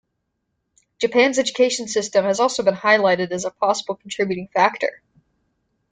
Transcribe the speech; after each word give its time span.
Japan's 0.97 1.37
education 1.37 1.87
system 1.87 2.25
has 2.25 2.39
also 2.39 2.63
been 2.63 2.73
highlighted 2.73 3.29
as 3.29 3.45
a 3.45 3.51
possible 3.51 3.93
contributing 3.93 4.47
factor. 4.47 5.03